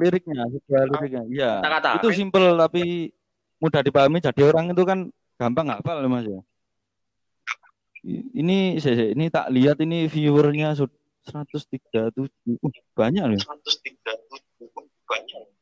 [0.00, 1.22] liriknya sebuah liriknya.
[1.28, 1.52] Iya.
[1.60, 1.90] Kata-kata.
[2.00, 3.12] itu simple tapi
[3.60, 4.24] mudah dipahami.
[4.24, 6.40] Jadi orang itu kan gampang hafal mas ya.
[8.08, 10.96] Ini saya ini tak lihat ini viewernya sud-
[11.28, 13.42] 137 uh, banyak loh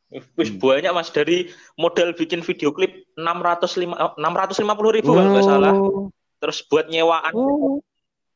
[0.06, 0.22] Wih,
[0.54, 0.62] Hmm.
[0.62, 4.62] banyak mas dari modal bikin video klip 605 eh, 650
[4.94, 6.06] ribu kalau nggak salah oh
[6.38, 7.82] terus buat nyewaan oh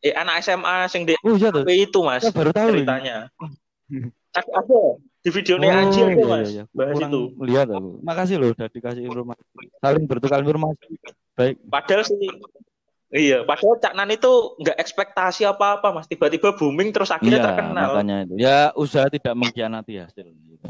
[0.01, 2.75] eh, anak SMA sing di oh iya itu mas saya baru tahu ini.
[2.83, 3.17] ceritanya
[4.39, 4.81] ada ada
[5.21, 6.65] di video Oh, Anji ada iya, mas iya, iya.
[6.73, 9.43] bahas Kurang itu lihat aku makasih loh udah dikasih informasi
[9.79, 10.87] saling bertukar informasi
[11.33, 12.19] baik Padahal sih
[13.11, 14.31] Iya, padahal Cak Nan itu
[14.63, 16.07] nggak ekspektasi apa-apa, Mas.
[16.07, 17.87] Tiba-tiba booming terus akhirnya Iya, terkenal.
[17.91, 18.35] makanya itu.
[18.39, 20.31] Ya usaha tidak mengkhianati hasil.
[20.31, 20.67] Gitu.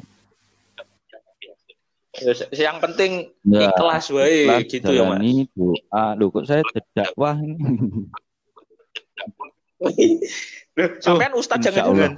[2.10, 5.22] Ya, yang penting Ya, ikhlas wae gitu ya, Mas.
[5.22, 6.04] jalani doa.
[6.18, 7.54] Loh, kok saya ini?
[10.74, 12.12] Loh, sampean ustaz Insya jangan-jangan.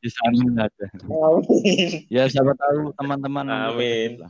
[0.00, 0.86] Di sana ada.
[2.08, 3.44] Ya siapa tahu teman-teman.
[3.48, 4.24] Amin.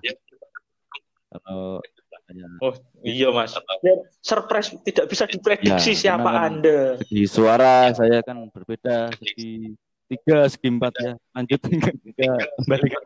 [1.31, 1.83] Kalau
[2.31, 3.59] ya, Oh, iya, Mas.
[3.83, 7.03] Ya, surprise tidak bisa diprediksi Ya, siapa kan- Anda.
[7.03, 9.75] segi suara saya kan berbeda segi
[10.07, 11.61] tiga segi empat ya lanjut
[12.07, 12.99] tiga kembali ke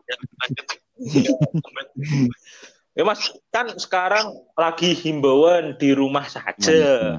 [2.94, 7.18] Ya, Mas, kan sekarang lagi himbauan di rumah saja.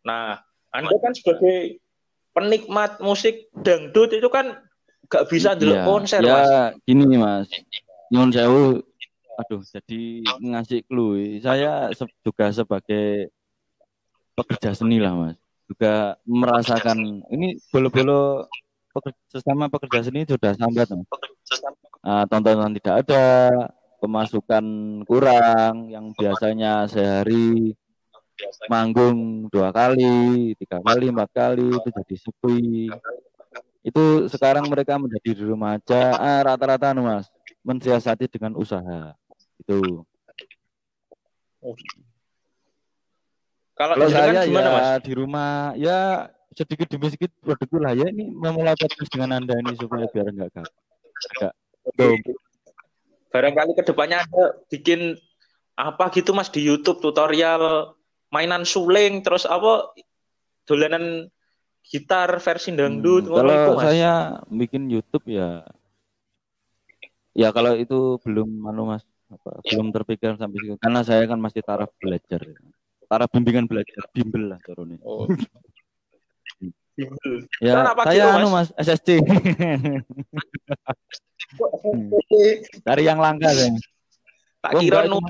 [0.00, 0.40] Nah,
[0.72, 1.76] Anda kan sebagai
[2.32, 4.64] penikmat musik dangdut itu kan
[5.12, 6.50] gak bisa dulu Iya, konser ya mas.
[6.88, 7.46] gini mas.
[8.10, 8.80] Nyun sewu.
[9.38, 10.02] Aduh jadi
[10.40, 11.38] ngasih clue.
[11.44, 11.92] Saya
[12.24, 13.28] juga sebagai
[14.34, 15.36] pekerja seni lah mas.
[15.68, 18.48] Juga merasakan ini bolo-bolo
[18.90, 21.06] peker- sesama pekerja seni sudah sambat mas
[22.04, 23.24] Ah, tontonan tidak ada
[23.96, 24.64] pemasukan
[25.08, 27.72] kurang yang biasanya sehari
[28.68, 32.92] manggung dua kali tiga kali empat kali itu jadi sepi.
[33.80, 36.12] Itu sekarang mereka menjadi di rumah aja.
[36.20, 37.32] Ah, rata-rata anu, mas
[37.64, 39.16] mensiasati dengan usaha.
[39.64, 40.04] Itu.
[43.72, 45.00] Kalau kalau jenengan saya gimana ya mas?
[45.00, 45.98] di rumah ya
[46.52, 47.96] sedikit demi sedikit produktif lah.
[47.96, 51.54] Ya ini memulai podcast dengan anda ini supaya biar enggak gak
[53.34, 55.18] Barangkali ke depannya ada bikin
[55.74, 57.94] apa gitu mas di YouTube tutorial
[58.30, 59.90] mainan suling terus apa
[60.70, 61.26] dolanan
[61.84, 63.84] gitar versi dangdut Hmm, kalau iku, Mas.
[63.90, 64.12] saya
[64.48, 65.66] bikin YouTube ya
[67.34, 71.60] ya kalau itu belum anu mas apa, belum terpikir sampai situ karena saya kan masih
[71.66, 72.54] taraf belajar ya.
[73.10, 75.26] taraf bimbingan belajar bimbel lah turunnya Oh.
[76.94, 77.50] Bimbel.
[77.58, 78.70] ya saya gitu, anu Mas?
[78.70, 79.02] mas
[81.54, 82.32] SSC
[82.82, 83.70] dari yang langka saya
[84.64, 85.20] tak Oh, kira enggak,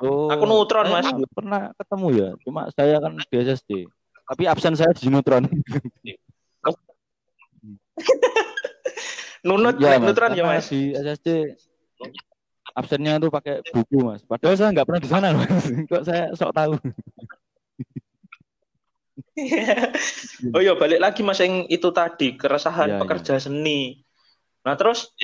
[0.00, 0.28] nu oh.
[0.32, 1.08] Aku neutron, Mas.
[1.08, 2.28] mah pernah ketemu ya.
[2.44, 3.88] Cuma saya kan di SSC
[4.30, 5.42] tapi absen saya di neutron.
[9.40, 10.06] Nunut ya mas.
[10.06, 10.70] neutron ya mas.
[10.70, 11.58] di SSC
[12.70, 14.22] absennya itu pakai buku mas.
[14.22, 15.50] Padahal saya nggak pernah di sana mas.
[15.90, 16.78] Kok saya sok tahu?
[20.52, 24.04] Oh iya balik lagi mas yang itu tadi keresahan Iya, pekerja seni.
[24.64, 25.16] Nah terus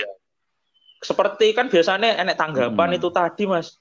[1.01, 2.99] seperti kan biasanya enek tanggapan Hmm.
[2.99, 3.77] itu tadi mas.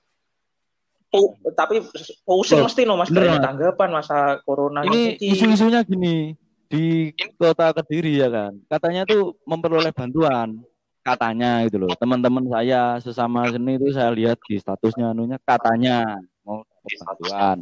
[1.05, 1.79] Pu- tapi
[2.27, 6.35] pusing Oh, mesti no mas bener, tanggapan masa corona ini ini isu-isunya gini
[6.67, 8.51] di kota Kediri ya kan?
[8.67, 10.59] Katanya tuh memperoleh bantuan
[11.05, 11.93] katanya gitu loh.
[11.95, 17.57] Teman-teman saya sesama seni itu saya lihat di statusnya anunya katanya mau dapat bantuan.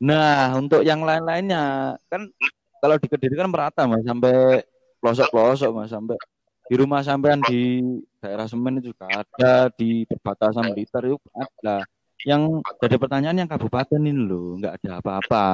[0.00, 2.30] Nah untuk yang lain-lainnya kan
[2.80, 4.64] kalau di Kediri kan merata mas sampai
[5.04, 6.16] pelosok-pelosok mas sampai
[6.64, 7.84] di rumah sampean di
[8.24, 11.84] daerah Semen itu juga ada di perbatasan Blitar itu ada.
[12.24, 15.44] Yang jadi pertanyaan yang kabupaten ini loh nggak ada apa-apa.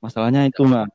[0.00, 0.88] Masalahnya itu mas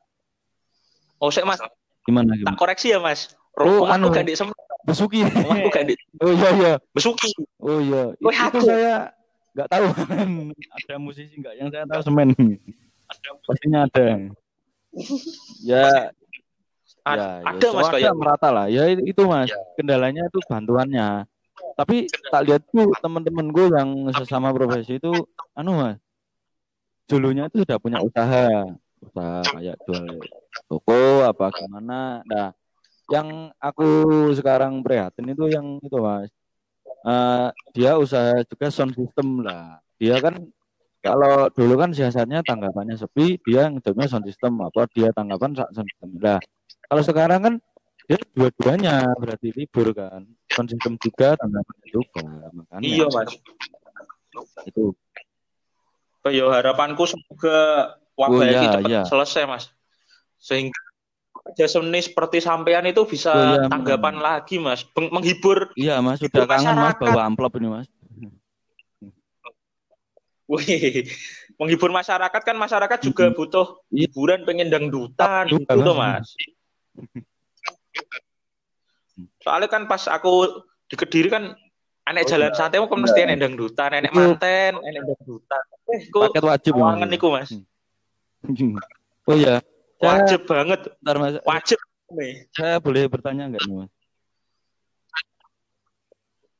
[1.18, 1.62] oh sik mas.
[2.06, 3.34] Gimana tak gimana koreksi ya mas.
[3.58, 4.14] Oh, rumahku anu.
[4.14, 4.54] gak di Semen,
[4.86, 5.26] Besuki.
[5.26, 6.72] Rumahku gak di oh iya iya.
[6.94, 7.30] Besuki.
[7.58, 8.14] Oh iya.
[8.14, 8.58] Oh, itu aku.
[8.62, 9.10] saya
[9.54, 9.86] nggak tahu
[10.78, 11.54] ada musisi nggak?
[11.58, 12.28] Yang saya tahu semen.
[13.46, 14.06] Pastinya ada.
[15.62, 16.14] Ya
[17.16, 18.66] Ya, ya, ada mas so kayak merata lah.
[18.68, 19.48] Ya itu mas.
[19.78, 21.24] Kendalanya itu bantuannya.
[21.78, 25.14] Tapi tak lihat tuh teman-teman gue yang sesama profesi itu
[25.54, 25.98] anu mas
[27.08, 28.46] dulunya itu sudah punya usaha.
[29.00, 30.20] Usaha kayak jual
[30.68, 32.20] toko apa gimana.
[32.28, 32.52] Nah
[33.08, 33.88] yang aku
[34.36, 36.28] sekarang prihatin itu yang itu mas.
[37.08, 39.80] Eh, dia usaha juga sound system lah.
[39.96, 40.36] Dia kan
[41.00, 44.60] kalau dulu kan siasatnya tanggapannya sepi dia ngejawabnya sound system.
[44.60, 46.20] Apa dia tanggapan sound system.
[46.20, 46.38] Lah
[46.88, 47.54] kalau sekarang kan
[48.08, 50.24] dia dua-duanya berarti libur kan.
[50.48, 52.24] System juga tanggapannya juga
[52.56, 52.82] makanya.
[52.82, 53.30] Iya mas.
[54.64, 54.96] Itu.
[56.24, 57.58] Oh, ya harapanku semoga
[58.18, 59.02] Oh, wabah ini iya, cepat iya.
[59.06, 59.70] selesai mas.
[60.42, 60.74] Sehingga
[61.30, 64.82] kerja seni seperti sampean itu bisa Oh, iya, tanggapan lagi mas.
[64.96, 67.86] Menghibur iya mas sudah kangen mas bawa amplop ini mas.
[70.48, 71.04] Wih,
[71.60, 74.08] menghibur masyarakat kan masyarakat juga butuh Iya.
[74.08, 76.32] hiburan pengen dangdutan Juga, gitu Mas.
[76.32, 76.57] mas
[79.42, 81.54] soalnya kan pas aku di kediri kan
[82.08, 82.56] enek Oh, jalan iya.
[82.56, 85.62] santai kok mesti enek dangdutan enek manten enek dangdutan.
[85.92, 87.50] Eh kok paket wajib ya, mas niku mas?
[89.28, 89.60] Oh iya.
[90.00, 90.80] Saya, wajib banget.
[91.04, 91.34] Bentar, mas.
[91.44, 91.76] Wajib.
[92.16, 93.92] Nih saya boleh bertanya nggak nih mas?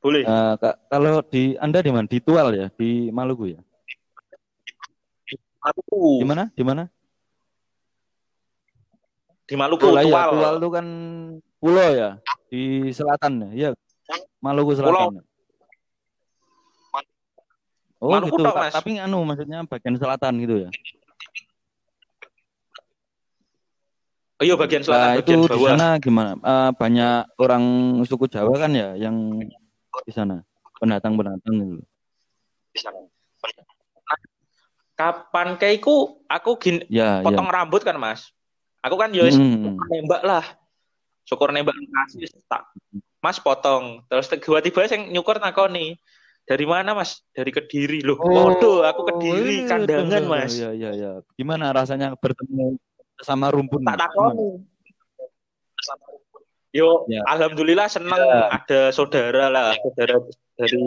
[0.05, 0.22] Boleh.
[0.29, 2.05] Eh, Kak, kalau di anda di mana?
[2.05, 2.66] Di Tual ya?
[2.77, 3.61] Di Maluku ya?
[5.64, 6.20] Aku.
[6.20, 6.53] Di mana?
[6.53, 6.92] Di mana
[9.49, 10.29] di Maluku lah, iya, Tual.
[10.37, 10.87] Tual itu kan
[11.59, 12.11] pulau ya
[12.53, 13.71] di selatan ya iya
[14.45, 15.23] Maluku Selatan ya?
[17.99, 18.73] Oh Maluku gitu tok, Mas.
[18.77, 20.71] tapi anu maksudnya bagian selatan gitu ya
[24.39, 25.71] Oh iya bagian selatan, Nah, itu bagian di bawah.
[25.75, 26.31] sana gimana?
[26.39, 27.65] Eh, banyak orang
[28.07, 29.35] suku Jawa kan ya yang
[30.07, 30.47] di sana
[30.79, 31.83] pendatang-pendatang gitu.
[34.95, 37.55] Kapan keiku aku gin Ya, potong ya.
[37.59, 38.31] rambut kan, Mas.
[38.83, 39.75] Aku kan yo wis Hmm.
[39.91, 40.45] nembak lah.
[41.25, 42.62] Syukur nembak kasih tak.
[43.19, 44.07] Mas potong.
[44.07, 45.99] Terus tiba-tiba sing nyukur nakoni.
[46.49, 47.21] Dari mana, Mas?
[47.37, 48.17] Dari Kediri loh.
[48.17, 50.53] Waduh, aku Kediri iya, kandangan, iya, Mas.
[50.57, 51.11] Iya, iya, iya.
[51.37, 52.81] Gimana rasanya bertemu
[53.21, 53.85] sama rumpun.
[53.85, 54.64] tak takoni.
[56.69, 57.21] Yo, Ya.
[57.27, 58.49] alhamdulillah seneng Ya.
[58.55, 60.21] ada saudara lah, saudara
[60.55, 60.81] dari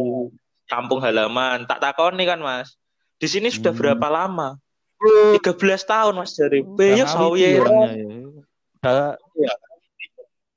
[0.65, 1.65] kampung halaman.
[1.65, 2.77] Tak takoni kan, Mas.
[3.17, 3.81] Di sini sudah Hmm.
[3.81, 4.57] berapa lama?
[5.01, 6.61] Oh, 13 tahun, Mas dari.
[6.61, 8.05] yo ngawiti sawi orangnya, ya.
[8.77, 9.17] Udah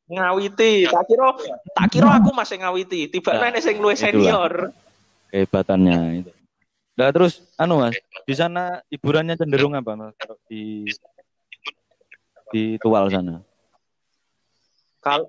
[0.05, 0.85] ngawiti.
[0.85, 1.27] Tak kira
[1.73, 3.09] tak kira aku masih ngawiti.
[3.09, 4.69] Tiba Nah, nih sing luwih senior.
[5.33, 6.31] kehebatannya itu.
[6.95, 10.15] Nah, terus anu Mas, di sana hiburannya cenderung apa Mas?
[10.15, 10.87] Kalau di
[12.55, 13.43] di Tual sana.
[15.03, 15.27] Kalau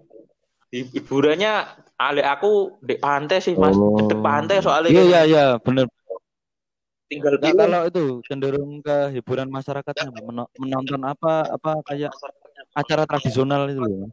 [0.69, 1.65] hi- hiburannya
[1.97, 3.73] ale aku di pantai sih, Mas.
[3.73, 4.06] Oh.
[4.06, 5.89] Di pantai soalnya Iya iya iya, bener.
[7.06, 10.10] Tinggal Nah, kalau itu cenderung ke hiburan masyarakatnya?
[10.12, 12.12] Meno- menonton apa apa kayak
[12.74, 14.10] acara tradisional itu loh.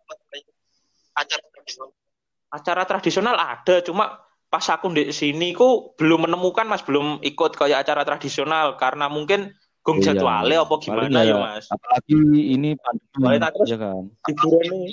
[2.52, 4.20] acara tradisional ada cuma
[4.52, 9.56] pas aku di sini ku belum menemukan mas belum ikut kayak acara tradisional karena mungkin
[9.80, 10.12] gong Iya.
[10.12, 12.12] jadwalnya apa gimana ya, ya mas Apalagi
[12.52, 14.04] ini pandemi, ya kan.
[14.28, 14.90] hiburan nih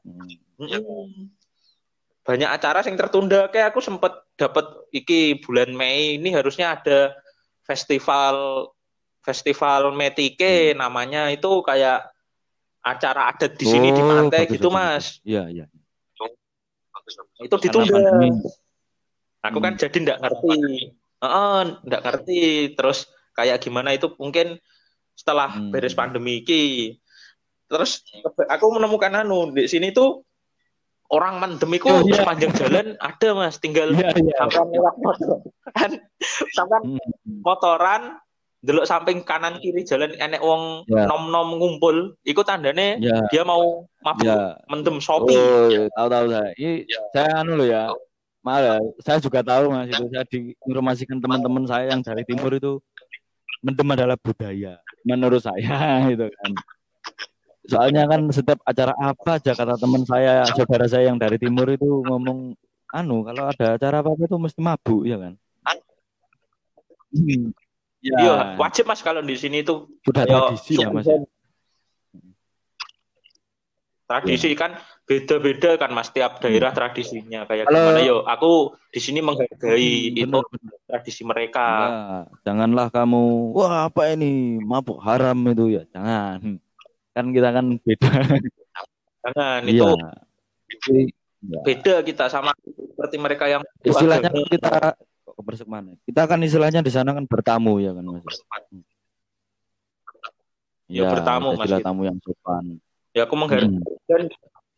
[0.00, 0.32] Hmm.
[0.56, 1.28] Mm.
[2.24, 7.12] banyak acara yang tertunda kayak aku sempet dapat iki bulan Mei ini harusnya ada
[7.70, 8.66] festival
[9.22, 12.10] festival Metike namanya itu kayak
[12.82, 15.04] acara adat di sini di Oh, pantai bagus, gitu bagus, mas.
[15.22, 15.66] Iya iya.
[17.40, 17.96] itu ditunda
[19.40, 19.82] aku kan Hmm.
[19.82, 20.56] jadi nggak ngerti
[21.20, 22.40] Heeh, nggak ngerti
[22.76, 24.56] terus kayak gimana itu mungkin
[25.12, 25.68] setelah Hmm.
[25.68, 26.96] beres pandemi iki
[27.68, 28.00] terus
[28.48, 30.24] aku menemukan anu di sini tuh
[31.10, 32.22] orang mandemiku Oh, iya.
[32.22, 34.34] sepanjang jalan ada mas tinggal Iya iya.
[34.46, 35.36] sampai lewat motor
[35.74, 35.90] kan
[36.54, 36.98] sampai Hmm.
[37.42, 38.02] motoran
[38.60, 41.08] delok samping kanan kiri jalan enek wong Ya.
[41.08, 43.18] nom nom ngumpul iku tandane Ya.
[43.28, 44.54] dia mau mabuk Ya.
[44.68, 46.50] mendem sopi Oh, tahu tahu saya.
[46.54, 46.72] Ini
[47.10, 47.84] saya anu loh ya.
[48.40, 50.04] Ya, saya juga tahu mas itu.
[50.08, 52.80] Saya diinformasikan teman-teman saya yang dari timur itu
[53.60, 55.76] mendem adalah budaya menurut saya
[56.12, 56.52] gitu kan.
[57.70, 61.86] Soalnya kan setiap acara apa aja kata teman saya, saudara saya yang dari timur itu
[62.02, 62.58] ngomong
[62.90, 65.34] anu kalau ada acara apa apa itu mesti mabuk ya kan.
[67.14, 67.54] Hmm.
[68.00, 71.04] Ya, iya wajib mas kalau di sini tuh sudah Yo, tradisi lah mas.
[71.06, 71.20] ya.
[74.10, 74.74] tradisi kan
[75.06, 80.26] beda-beda kan mas tiap daerah tradisinya kayak Kalau- gimana yo aku di sini menghargai itu
[80.26, 80.74] Benar, benar.
[80.90, 81.94] tradisi mereka Ya,
[82.42, 86.58] janganlah kamu, wah apa ini mabuk haram itu ya, jangan.
[87.10, 88.08] Kan kita kan beda.
[89.20, 89.74] jangan Iya.
[89.74, 89.88] itu
[90.70, 91.02] Jadi,
[91.50, 91.60] ya.
[91.66, 94.46] beda kita sama seperti mereka yang Istilahnya agama.
[94.48, 94.72] kita
[95.66, 95.90] mana?
[96.06, 98.22] Kita kan istilahnya di sana kan bertamu ya kan Mas.
[100.90, 101.86] Ya, bertamu, Mas, gitu.
[101.86, 102.82] tamu yang sopan.
[103.10, 104.22] ya aku menghargai Hmm, dan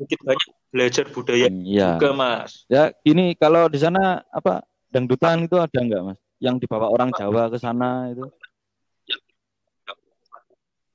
[0.01, 1.89] sedikit banyak belajar budaya hmm, Iya.
[2.01, 6.19] juga mas Ya, ini kalau di sana apa dangdutan itu ada nggak Mas?
[6.41, 8.25] Yang dibawa orang Jawa ke sana itu?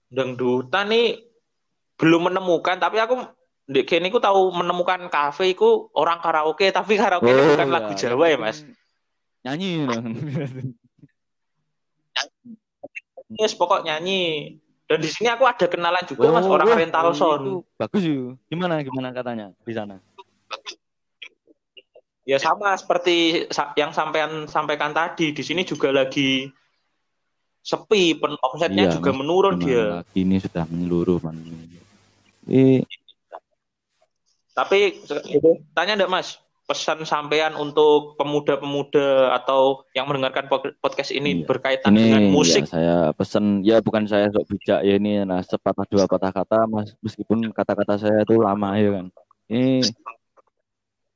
[0.08, 1.26] dangdutan nih
[1.97, 3.25] belum menemukan tapi aku
[3.67, 8.13] di kene ku tahu menemukan kafe ku orang karaoke tapi karaoke ini bukan lagu ya,
[8.13, 8.63] Jawa ya mas
[9.43, 10.05] Nyanyi dong.
[13.36, 14.55] yes pokok nyanyi
[14.88, 18.39] dan di sini aku ada kenalan juga mas orang wah, rental sound Bagus yuk.
[18.47, 19.99] Gimana gimana katanya di sana?
[22.27, 23.47] ya sama seperti
[23.79, 26.51] yang sampean sampaikan tadi di sini juga lagi
[27.63, 28.36] sepi pen
[28.67, 29.19] Iya, juga Mas.
[29.23, 31.39] menurun dia lagi ini sudah menyeluruh man.
[32.47, 32.83] Ini
[34.51, 35.05] tapi
[35.77, 36.41] tanya enggak mas?
[36.67, 41.47] Pesan sampean untuk pemuda-pemuda atau yang mendengarkan pod- podcast ini Iya.
[41.47, 42.67] berkaitan ini dengan musik?
[42.67, 46.67] ya saya pesan ya bukan saya sok bijak ya ini nah sepatah dua patah kata
[46.67, 46.91] mas.
[46.99, 49.05] Meskipun kata-kata saya itu lama ya kan.
[49.47, 49.79] Ini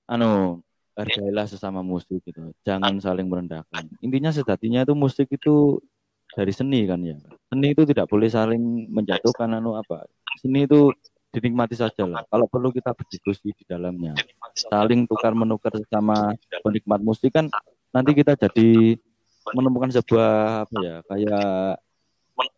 [0.07, 0.63] anu
[0.95, 2.55] hargailah sesama musik gitu.
[2.63, 3.91] Jangan saling merendahkan.
[3.99, 5.83] Intinya sejatinya itu musik itu
[6.31, 7.19] dari seni kan ya.
[7.51, 10.07] Seni itu tidak boleh saling menjatuhkan anu apa.
[10.39, 10.95] Seni itu
[11.31, 12.27] dinikmati saja lah.
[12.27, 14.13] Kalau perlu kita berdiskusi di dalamnya.
[14.53, 17.47] Saling tukar menukar sama penikmat musik kan
[17.91, 18.99] nanti kita jadi
[19.55, 21.79] menemukan sebuah apa ya kayak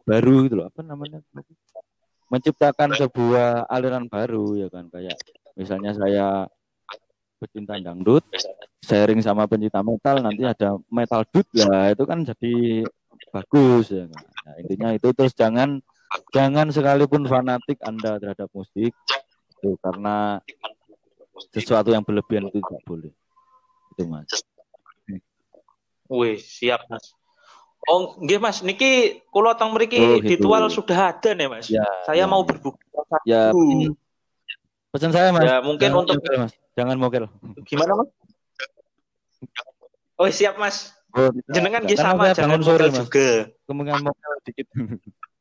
[0.03, 0.67] baru gitu loh.
[0.73, 1.21] Apa namanya?
[2.33, 4.89] Menciptakan sebuah aliran baru ya kan?
[4.89, 5.21] Kayak
[5.53, 6.49] misalnya saya
[7.37, 8.25] pecinta dangdut
[8.83, 11.93] sharing sama pencinta metal nanti ada metal dut lah.
[11.93, 12.83] Itu kan jadi
[13.29, 14.23] bagus ya kan?
[14.43, 15.07] Nah, intinya itu.
[15.13, 15.77] Terus jangan
[16.33, 20.41] jangan sekalipun fanatik anda terhadap musik itu karena
[21.53, 23.11] sesuatu yang berlebihan itu tidak boleh
[23.93, 24.29] itu mas
[26.13, 27.15] Wih, siap Mas.
[27.89, 30.45] Oh, nggih Mas, niki kula teng mriki Oh, gitu.
[30.69, 31.67] Sudah ada nih Mas.
[31.71, 32.77] ya Saya ya, mau berbuka
[33.25, 33.91] ya ini
[34.93, 37.25] pesan saya mas Ya, mungkin jangan untuk mokel, mas jangan mokel
[37.65, 38.09] gimana Mas?
[40.21, 40.93] Oh, siap Mas.
[41.17, 43.29] oh, Jenengan nggih sama jangan sore mokel mas juga.
[43.65, 44.67] kemungkinan mokel dikit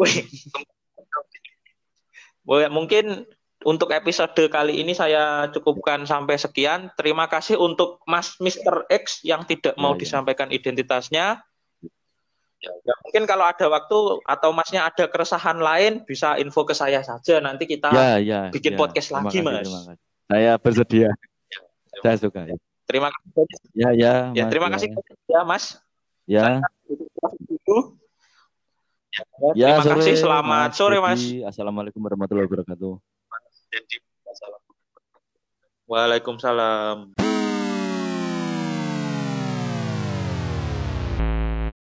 [0.00, 0.16] Wih,
[2.72, 3.28] mungkin
[3.60, 6.88] untuk episode kali ini saya cukupkan sampai sekian.
[6.96, 8.88] Terima kasih untuk Mas Mr.
[8.88, 10.00] X yang tidak mau Ya, ya.
[10.00, 11.44] disampaikan identitasnya.
[12.60, 17.00] Ya, ya, mungkin kalau ada waktu atau Masnya ada keresahan lain bisa info ke saya
[17.00, 17.40] saja.
[17.40, 18.40] Nanti kita Ya, ya.
[18.52, 18.78] bikin ya.
[18.80, 19.56] podcast Terima lagi, kasih, Mas.
[19.64, 19.96] terima kasih.
[20.28, 21.10] Saya bersedia.
[22.04, 22.40] Saya suka.
[22.48, 23.56] Ya, terima kasih.
[23.72, 23.90] ya.
[23.92, 24.72] Ya, Ya, Mas, terima ya.
[24.76, 24.88] kasih
[25.28, 25.64] ya, Mas.
[26.28, 26.60] Ya, Ya,
[29.54, 30.14] ya, terima kasih.
[30.16, 31.22] sore, Selamat Mas sore, Mas.
[31.48, 32.92] Assalamualaikum warahmatullahi wabarakatuh.
[35.90, 37.10] Waalaikumsalam.